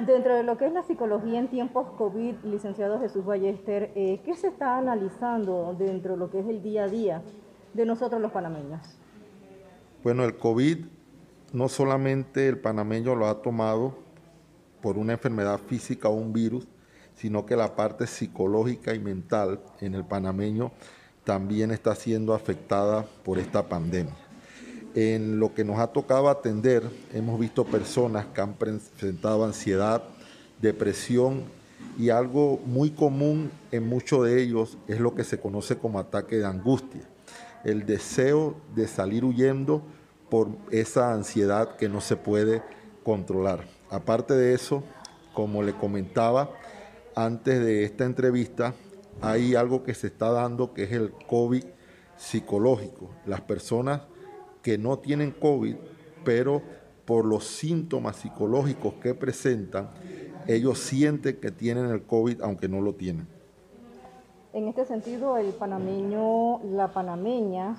[0.00, 4.36] Dentro de lo que es la psicología en tiempos COVID, licenciado Jesús Ballester, eh, ¿qué
[4.36, 7.22] se está analizando dentro de lo que es el día a día
[7.74, 8.80] de nosotros los panameños?
[10.04, 10.84] Bueno, el COVID
[11.52, 13.94] no solamente el panameño lo ha tomado
[14.80, 16.68] por una enfermedad física o un virus,
[17.14, 20.70] sino que la parte psicológica y mental en el panameño
[21.24, 24.27] también está siendo afectada por esta pandemia.
[25.00, 26.82] En lo que nos ha tocado atender,
[27.14, 30.02] hemos visto personas que han presentado ansiedad,
[30.60, 31.44] depresión
[31.96, 36.38] y algo muy común en muchos de ellos es lo que se conoce como ataque
[36.38, 37.02] de angustia,
[37.62, 39.82] el deseo de salir huyendo
[40.28, 42.60] por esa ansiedad que no se puede
[43.04, 43.68] controlar.
[43.90, 44.82] Aparte de eso,
[45.32, 46.50] como le comentaba
[47.14, 48.74] antes de esta entrevista,
[49.20, 51.62] hay algo que se está dando que es el COVID
[52.16, 53.10] psicológico.
[53.26, 54.00] Las personas
[54.68, 55.76] que no tienen COVID,
[56.26, 56.60] pero
[57.06, 59.88] por los síntomas psicológicos que presentan,
[60.46, 63.26] ellos sienten que tienen el COVID aunque no lo tienen.
[64.52, 67.76] En este sentido, el panameño, la panameña,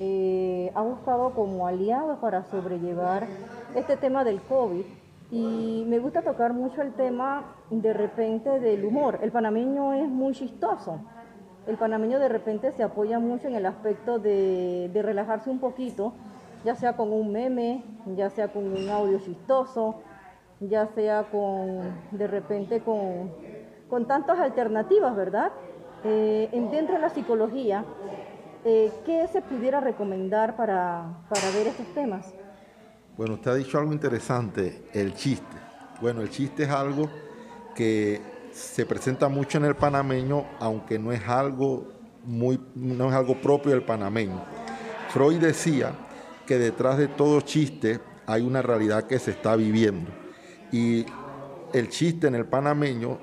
[0.00, 3.26] eh, ha buscado como aliado para sobrellevar
[3.74, 4.84] este tema del COVID
[5.30, 9.18] y me gusta tocar mucho el tema de repente del humor.
[9.20, 11.00] El panameño es muy chistoso.
[11.66, 16.14] El panameño de repente se apoya mucho en el aspecto de, relajarse un poquito,
[16.64, 17.84] ya sea con un meme,
[18.16, 20.02] ya sea con un audio chistoso,
[20.60, 21.80] ya sea con
[22.10, 23.32] de repente con,
[23.88, 25.52] con tantas alternativas, ¿verdad?
[26.04, 27.84] Eh, dentro de la psicología,
[28.64, 32.34] eh, ¿qué se pudiera recomendar para, para ver estos temas?
[33.16, 35.56] Bueno, usted ha dicho algo interesante, el chiste.
[36.00, 37.08] Bueno, el chiste es algo
[37.74, 38.20] que
[38.52, 41.88] se presenta mucho en el panameño, aunque no es algo
[42.24, 44.40] muy, no es algo propio del panameño.
[45.08, 45.92] Freud decía
[46.46, 50.10] que detrás de todo chiste hay una realidad que se está viviendo.
[50.72, 51.04] Y
[51.72, 53.18] el chiste en el panameño,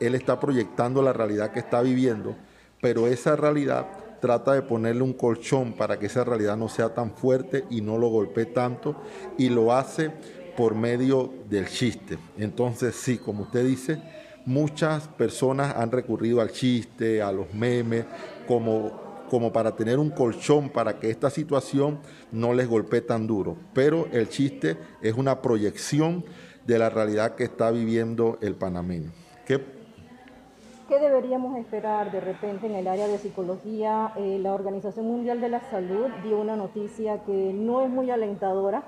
[0.00, 2.36] él está proyectando la realidad que está viviendo,
[2.80, 3.86] pero esa realidad
[4.20, 7.98] trata de ponerle un colchón para que esa realidad no sea tan fuerte y no
[7.98, 8.96] lo golpee tanto
[9.36, 10.10] y lo hace
[10.56, 12.18] por medio del chiste.
[12.36, 14.02] Entonces sí, como usted dice,
[14.44, 18.06] muchas personas han recurrido al chiste, a los memes,
[18.46, 22.00] como, como para tener un colchón para que esta situación
[22.32, 23.56] no les golpee tan duro.
[23.72, 26.24] Pero el chiste es una proyección
[26.66, 29.10] de la realidad que está viviendo el panameño.
[30.88, 34.12] ¿Qué deberíamos esperar de repente en el área de psicología?
[34.16, 38.84] Eh, la Organización Mundial de la Salud dio una noticia que no es muy alentadora,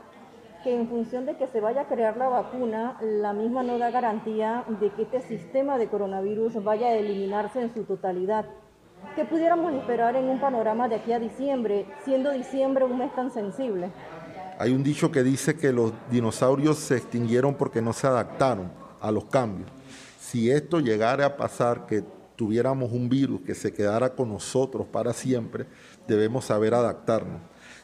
[0.64, 3.90] que en función de que se vaya a crear la vacuna, la misma no da
[3.90, 8.46] garantía de que este sistema de coronavirus vaya a eliminarse en su totalidad.
[9.16, 13.30] ¿Qué pudiéramos esperar en un panorama de aquí a diciembre, siendo diciembre un mes tan
[13.30, 13.90] sensible?
[14.58, 19.10] Hay un dicho que dice que los dinosaurios se extinguieron porque no se adaptaron a
[19.10, 19.70] los cambios
[20.30, 22.04] si esto llegara a pasar, que
[22.36, 25.66] tuviéramos un virus que se quedara con nosotros para siempre,
[26.06, 27.40] debemos saber adaptarnos.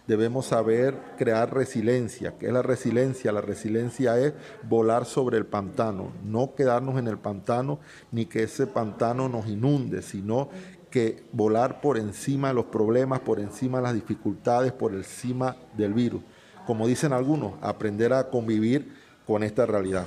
[0.07, 2.39] Debemos saber crear resiliencia.
[2.39, 3.33] ¿Qué es la resiliencia?
[3.33, 7.81] La resiliencia es volar sobre el pantano, no quedarnos en el pantano
[8.13, 10.49] ni que ese pantano nos inunde, sino
[10.91, 15.95] que volar por encima de los problemas, por encima de las dificultades, por encima del
[15.95, 16.23] virus.
[16.67, 18.93] Como dicen algunos, aprender a convivir
[19.27, 20.07] con esta realidad.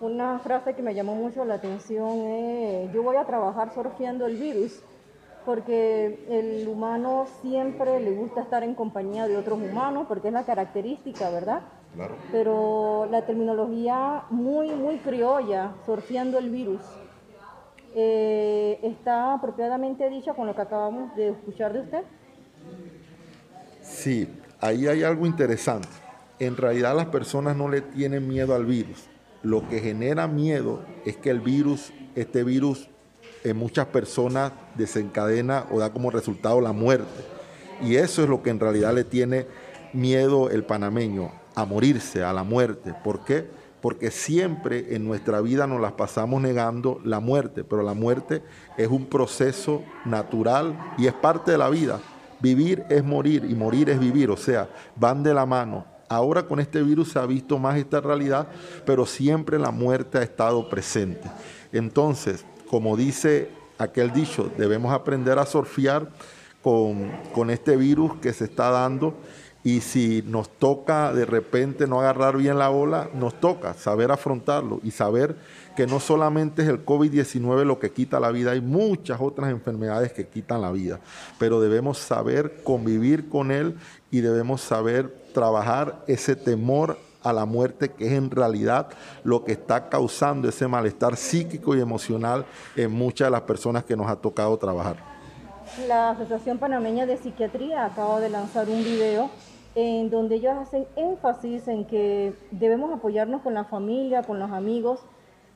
[0.00, 4.36] Una frase que me llamó mucho la atención es, yo voy a trabajar surfeando el
[4.36, 4.82] virus,
[5.44, 10.44] porque el humano siempre le gusta estar en compañía de otros humanos, porque es la
[10.44, 11.62] característica, ¿verdad?
[11.94, 12.14] Claro.
[12.30, 16.80] Pero la terminología muy, muy criolla, surfeando el virus,
[17.94, 22.02] eh, ¿está apropiadamente dicha con lo que acabamos de escuchar de usted?
[23.82, 24.28] Sí,
[24.60, 25.88] ahí hay algo interesante.
[26.38, 29.10] En realidad las personas no le tienen miedo al virus
[29.42, 32.88] lo que genera miedo es que el virus, este virus
[33.44, 37.24] en muchas personas desencadena o da como resultado la muerte.
[37.82, 39.46] Y eso es lo que en realidad le tiene
[39.94, 42.94] miedo el panameño, a morirse, a la muerte.
[43.02, 43.48] ¿Por qué?
[43.80, 48.42] Porque siempre en nuestra vida nos las pasamos negando la muerte, pero la muerte
[48.76, 52.00] es un proceso natural y es parte de la vida.
[52.40, 55.84] Vivir es morir y morir es vivir, o sea, van de la mano.
[56.08, 58.48] Ahora con este virus se ha visto más esta realidad,
[58.84, 61.30] pero siempre la muerte ha estado presente.
[61.72, 66.08] Entonces, como dice aquel dicho, debemos aprender a surfear
[66.62, 69.14] con, con este virus que se está dando
[69.62, 74.80] y si nos toca de repente no agarrar bien la ola, nos toca saber afrontarlo
[74.82, 75.36] y saber
[75.76, 80.12] que no solamente es el COVID-19 lo que quita la vida, hay muchas otras enfermedades
[80.12, 81.00] que quitan la vida,
[81.38, 83.76] pero debemos saber convivir con él
[84.10, 88.88] y debemos saber trabajar ese temor a la muerte, que es en realidad
[89.24, 92.46] lo que está causando ese malestar psíquico y emocional
[92.76, 94.96] en muchas de las personas que nos ha tocado trabajar.
[95.86, 99.30] La Asociación Panameña de Psiquiatría acaba de lanzar un video
[99.74, 105.00] en donde ellos hacen énfasis en que debemos apoyarnos con la familia, con los amigos,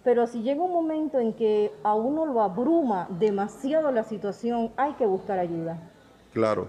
[0.05, 4.93] pero si llega un momento en que a uno lo abruma demasiado la situación, hay
[4.93, 5.81] que buscar ayuda.
[6.35, 6.69] Claro.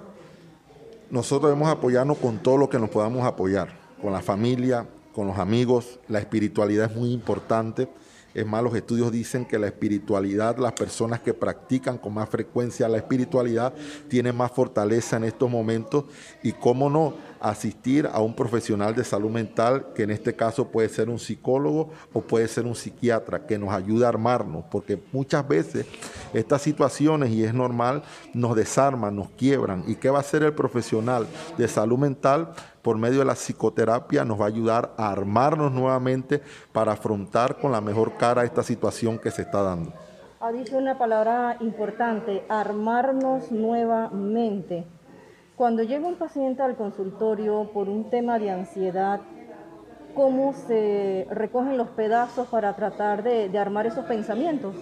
[1.11, 3.69] Nosotros debemos apoyarnos con todo lo que nos podamos apoyar,
[4.01, 5.99] con la familia, con los amigos.
[6.07, 7.89] La espiritualidad es muy importante.
[8.33, 12.89] Es más, los estudios dicen que la espiritualidad, las personas que practican con más frecuencia
[12.89, 13.73] la espiritualidad,
[14.09, 16.05] tienen más fortaleza en estos momentos.
[16.41, 17.13] Y cómo no,
[17.49, 21.91] asistir a un profesional de salud mental, que en este caso puede ser un psicólogo
[22.11, 25.85] o puede ser un psiquiatra, que nos ayude a armarnos, porque muchas veces
[26.33, 28.01] estas situaciones, y es normal,
[28.33, 29.83] nos desarman, nos quiebran.
[29.87, 31.27] ¿Y qué va a hacer el profesional
[31.57, 32.49] de salud mental?
[32.81, 36.41] Por medio de la psicoterapia nos va a ayudar a armarnos nuevamente
[36.71, 39.93] para afrontar con la mejor cara esta situación que se está dando.
[40.39, 44.85] Ha dicho una palabra importante, armarnos nuevamente.
[45.55, 49.21] Cuando llega un paciente al consultorio por un tema de ansiedad,
[50.13, 54.75] ¿cómo se recogen los pedazos para tratar de, armar esos pensamientos?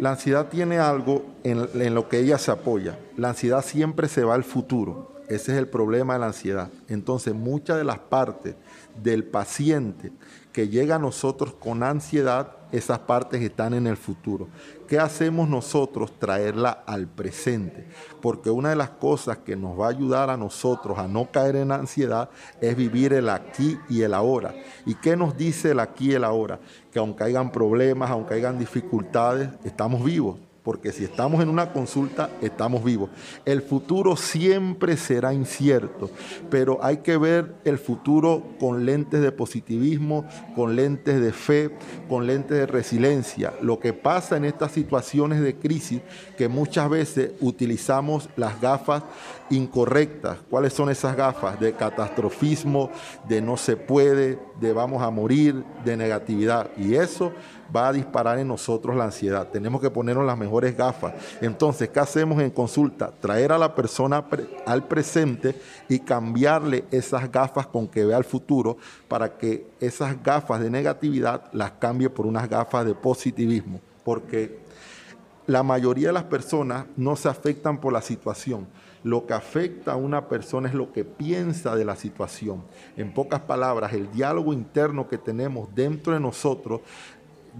[0.00, 2.98] La ansiedad tiene algo en, lo que ella se apoya.
[3.16, 5.12] La ansiedad siempre se va al futuro.
[5.28, 6.68] Ese es el problema de la ansiedad.
[6.88, 8.56] Entonces, muchas de las partes
[9.00, 10.10] del paciente
[10.52, 14.48] que llega a nosotros con ansiedad esas partes están en el futuro.
[14.88, 16.18] ¿Qué hacemos nosotros?
[16.18, 17.86] Traerla al presente.
[18.20, 21.56] Porque una de las cosas que nos va a ayudar a nosotros a no caer
[21.56, 22.30] en ansiedad
[22.60, 24.54] es vivir el aquí y el ahora.
[24.84, 26.60] ¿Y qué nos dice el aquí y el ahora?
[26.92, 32.28] Que aunque hayan problemas, aunque hayan dificultades, estamos vivos porque si estamos en una consulta,
[32.42, 33.08] estamos vivos.
[33.44, 36.10] El futuro siempre será incierto,
[36.50, 40.26] pero hay que ver el futuro con lentes de positivismo,
[40.56, 41.70] con lentes de fe,
[42.08, 43.54] con lentes de resiliencia.
[43.62, 46.00] Lo que pasa en estas situaciones de crisis,
[46.36, 49.04] que muchas veces utilizamos las gafas
[49.50, 50.38] incorrectas.
[50.50, 51.60] ¿Cuáles son esas gafas?
[51.60, 52.90] De catastrofismo,
[53.28, 56.70] de no se puede, de vamos a morir, de negatividad.
[56.76, 57.32] Y eso
[57.74, 59.48] va a disparar en nosotros la ansiedad.
[59.48, 61.14] Tenemos que ponernos las mejores gafas.
[61.40, 63.12] Entonces, ¿qué hacemos en consulta?
[63.20, 64.24] Traer a la persona
[64.66, 68.76] al presente y cambiarle esas gafas con que vea el futuro
[69.08, 73.80] para que esas gafas de negatividad las cambie por unas gafas de positivismo.
[74.04, 74.66] Porque
[75.46, 78.66] la mayoría de las personas no se afectan por la situación.
[79.04, 82.64] Lo que afecta a una persona es lo que piensa de la situación.
[82.96, 86.80] En pocas palabras, el diálogo interno que tenemos dentro de nosotros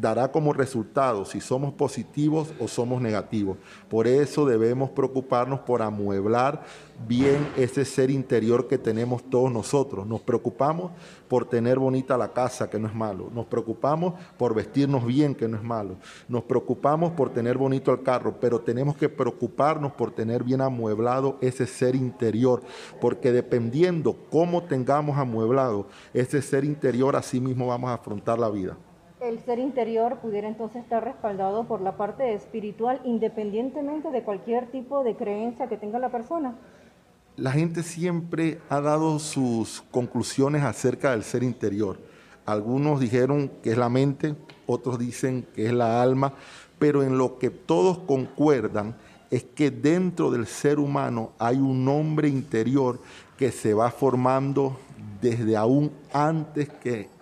[0.00, 3.56] dará como resultado si somos positivos o somos negativos.
[3.88, 6.64] Por eso debemos preocuparnos por amueblar
[7.06, 10.06] bien ese ser interior que tenemos todos nosotros.
[10.06, 10.92] Nos preocupamos
[11.28, 13.30] por tener bonita la casa, que no es malo.
[13.34, 15.96] Nos preocupamos por vestirnos bien, que no es malo.
[16.28, 21.38] Nos preocupamos por tener bonito el carro, pero tenemos que preocuparnos por tener bien amueblado
[21.40, 22.62] ese ser interior,
[23.00, 28.76] porque dependiendo cómo tengamos amueblado ese ser interior, así mismo vamos a afrontar la vida
[29.28, 35.02] el ser interior pudiera entonces estar respaldado por la parte espiritual independientemente de cualquier tipo
[35.02, 36.56] de creencia que tenga la persona.
[37.36, 41.98] La gente siempre ha dado sus conclusiones acerca del ser interior.
[42.46, 46.32] Algunos dijeron que es la mente, otros dicen que es la alma,
[46.78, 48.94] pero en lo que todos concuerdan
[49.30, 53.00] es que dentro del ser humano hay un hombre interior
[53.36, 54.78] que se va formando
[55.20, 56.68] desde aún antes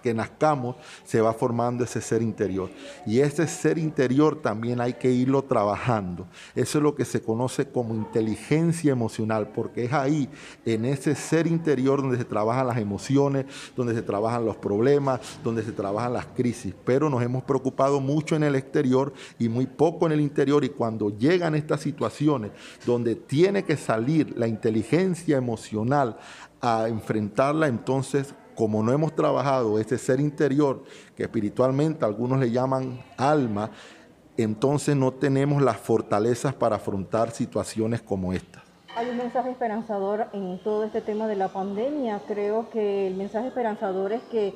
[0.04, 2.68] que, nazcamos, se va formando ese ser interior.
[3.06, 6.26] Y ese ser interior también hay que irlo trabajando.
[6.54, 10.28] Eso es lo que se conoce como inteligencia emocional, porque es ahí,
[10.66, 15.62] en ese ser interior, donde se trabajan las emociones, donde se trabajan los problemas, donde
[15.62, 16.75] se trabajan las crisis.
[16.84, 20.64] Pero nos hemos preocupado mucho en el exterior y muy poco en el interior.
[20.64, 22.50] Y cuando llegan estas situaciones
[22.84, 26.18] donde tiene que salir la inteligencia emocional
[26.61, 30.84] a enfrentarla, entonces, como no hemos trabajado ese ser interior,
[31.16, 33.70] que espiritualmente algunos le llaman alma,
[34.37, 38.62] entonces no tenemos las fortalezas para afrontar situaciones como esta.
[38.96, 42.20] Hay un mensaje esperanzador en todo este tema de la pandemia.
[42.28, 44.54] Creo que el mensaje esperanzador es que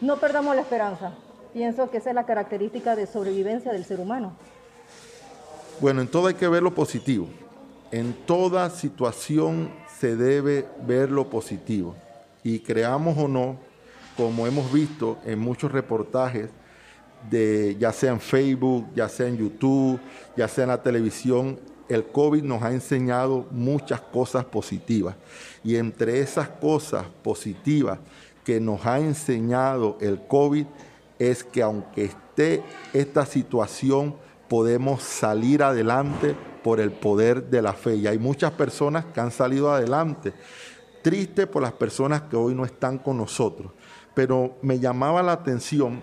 [0.00, 1.12] no perdamos la esperanza.
[1.52, 4.32] Pienso que esa es la característica de sobrevivencia del ser humano.
[5.80, 7.28] Bueno, en todo hay que ver lo positivo.
[7.90, 11.94] En toda situación se debe ver lo positivo.
[12.48, 13.58] Y creamos o no,
[14.16, 16.48] como hemos visto en muchos reportajes,
[17.28, 20.00] de, ya sea en Facebook, ya sea en YouTube,
[20.34, 25.14] ya sea en la televisión, el COVID nos ha enseñado muchas cosas positivas.
[25.62, 27.98] Y entre esas cosas positivas
[28.46, 30.64] que nos ha enseñado el COVID
[31.18, 32.62] es que aunque esté
[32.94, 34.16] esta situación,
[34.48, 37.96] podemos salir adelante por el poder de la fe.
[37.96, 40.32] Y hay muchas personas que han salido adelante.
[41.02, 43.72] Triste por las personas que hoy no están con nosotros.
[44.14, 46.02] Pero me llamaba la atención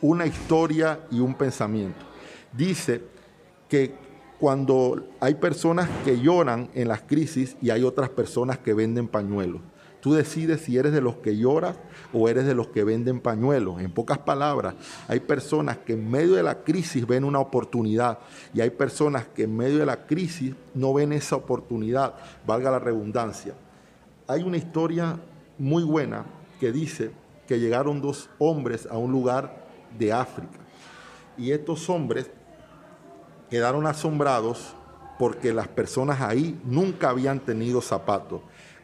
[0.00, 2.04] una historia y un pensamiento.
[2.52, 3.02] Dice
[3.68, 3.94] que
[4.38, 9.60] cuando hay personas que lloran en las crisis y hay otras personas que venden pañuelos.
[10.00, 11.76] Tú decides si eres de los que lloras
[12.12, 13.80] o eres de los que venden pañuelos.
[13.80, 14.74] En pocas palabras,
[15.08, 18.20] hay personas que en medio de la crisis ven una oportunidad
[18.54, 22.14] y hay personas que en medio de la crisis no ven esa oportunidad,
[22.46, 23.54] valga la redundancia.
[24.30, 25.18] Hay una historia
[25.56, 26.26] muy buena
[26.60, 27.12] que dice
[27.46, 29.66] que llegaron dos hombres a un lugar
[29.98, 30.58] de África
[31.38, 32.30] y estos hombres
[33.48, 34.74] quedaron asombrados
[35.18, 38.42] porque las personas ahí nunca habían tenido zapatos.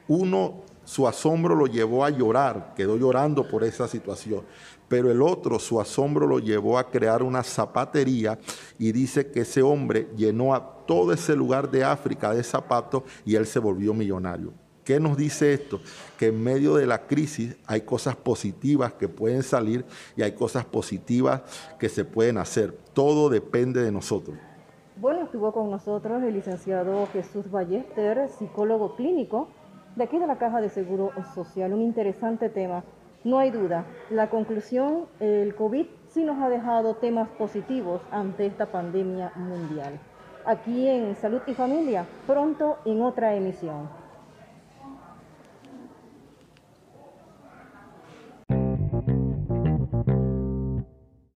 [0.08, 4.44] Uno su asombro lo llevó a llorar, quedó llorando por esa situación.
[4.88, 8.38] Pero el otro, su asombro lo llevó a crear una zapatería
[8.78, 13.34] y dice que ese hombre llenó a todo ese lugar de África de zapatos y
[13.34, 14.63] él se volvió millonario.
[14.84, 15.80] ¿Qué nos dice esto?
[16.18, 20.66] Que en medio de la crisis hay cosas positivas que pueden salir y hay cosas
[20.66, 21.40] positivas
[21.78, 22.76] que se pueden hacer.
[22.92, 24.36] Todo depende de nosotros.
[24.96, 29.48] Bueno, estuvo con nosotros el licenciado Jesús Ballester, psicólogo clínico
[29.96, 31.72] de aquí de la Caja de Seguro Social.
[31.72, 32.84] Un interesante tema.
[33.24, 38.66] No hay duda, la conclusión, el COVID sí nos ha dejado temas positivos ante esta
[38.66, 39.98] pandemia mundial.
[40.44, 44.03] Aquí en Salud y Familia, pronto en otra emisión.